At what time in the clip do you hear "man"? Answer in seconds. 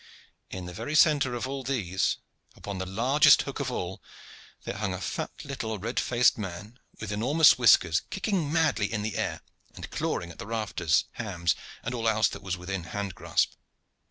6.39-6.79